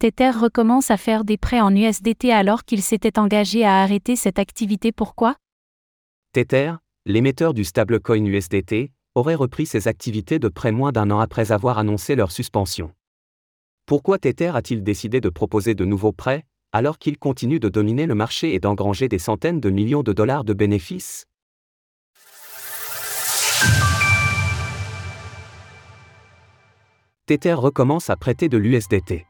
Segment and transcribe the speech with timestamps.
[0.00, 4.38] Tether recommence à faire des prêts en USDT alors qu'il s'était engagé à arrêter cette
[4.38, 4.92] activité.
[4.92, 5.36] Pourquoi?
[6.32, 11.52] Tether, l'émetteur du stablecoin USDT, aurait repris ses activités de près moins d'un an après
[11.52, 12.94] avoir annoncé leur suspension.
[13.84, 18.14] Pourquoi Tether a-t-il décidé de proposer de nouveaux prêts, alors qu'il continue de dominer le
[18.14, 21.26] marché et d'engranger des centaines de millions de dollars de bénéfices?
[27.26, 29.26] Tether recommence à prêter de l'USDT.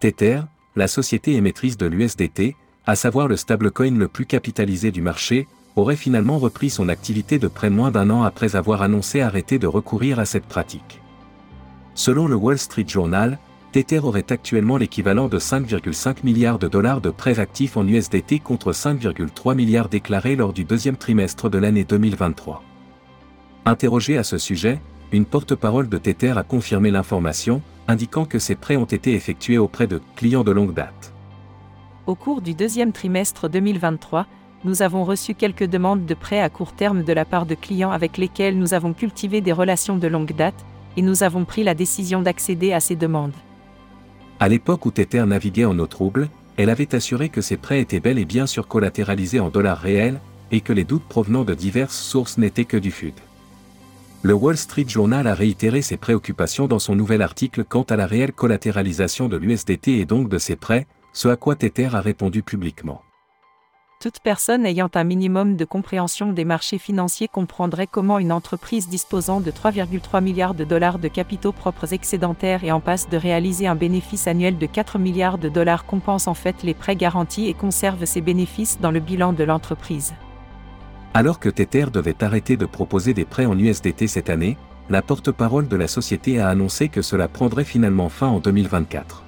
[0.00, 0.42] Tether,
[0.76, 2.54] la société émettrice de l'USDT,
[2.86, 7.48] à savoir le stablecoin le plus capitalisé du marché, aurait finalement repris son activité de
[7.48, 11.00] près moins d'un an après avoir annoncé arrêter de recourir à cette pratique.
[11.96, 13.40] Selon le Wall Street Journal,
[13.72, 18.72] Tether aurait actuellement l'équivalent de 5,5 milliards de dollars de prêts actifs en USDT contre
[18.72, 22.62] 5,3 milliards déclarés lors du deuxième trimestre de l'année 2023.
[23.64, 24.80] Interrogé à ce sujet,
[25.10, 29.86] une porte-parole de Tether a confirmé l'information, indiquant que ces prêts ont été effectués auprès
[29.86, 31.12] de clients de longue date.
[32.06, 34.26] Au cours du deuxième trimestre 2023,
[34.64, 37.90] nous avons reçu quelques demandes de prêts à court terme de la part de clients
[37.90, 40.64] avec lesquels nous avons cultivé des relations de longue date,
[40.96, 43.34] et nous avons pris la décision d'accéder à ces demandes.
[44.40, 48.00] À l'époque où Tether naviguait en eau trouble, elle avait assuré que ces prêts étaient
[48.00, 52.38] bel et bien surcollatéralisés en dollars réels, et que les doutes provenant de diverses sources
[52.38, 53.14] n'étaient que du FUD.
[54.22, 58.06] Le Wall Street Journal a réitéré ses préoccupations dans son nouvel article quant à la
[58.06, 62.42] réelle collatéralisation de l'USDT et donc de ses prêts, ce à quoi Tether a répondu
[62.42, 63.02] publiquement.
[64.00, 69.40] Toute personne ayant un minimum de compréhension des marchés financiers comprendrait comment une entreprise disposant
[69.40, 73.76] de 3,3 milliards de dollars de capitaux propres excédentaires et en passe de réaliser un
[73.76, 78.04] bénéfice annuel de 4 milliards de dollars compense en fait les prêts garantis et conserve
[78.04, 80.14] ces bénéfices dans le bilan de l'entreprise.
[81.18, 84.56] Alors que Tether devait arrêter de proposer des prêts en USDT cette année,
[84.88, 89.24] la porte-parole de la société a annoncé que cela prendrait finalement fin en 2024.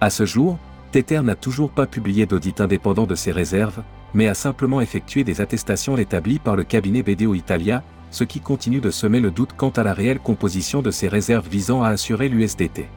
[0.00, 0.58] À ce jour,
[0.92, 3.82] Tether n'a toujours pas publié d'audit indépendant de ses réserves,
[4.14, 8.80] mais a simplement effectué des attestations établies par le cabinet BDO Italia, ce qui continue
[8.80, 12.30] de semer le doute quant à la réelle composition de ses réserves visant à assurer
[12.30, 12.88] l'USDT.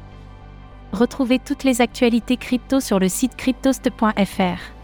[0.94, 4.80] Retrouvez toutes les actualités crypto sur le site cryptost.fr.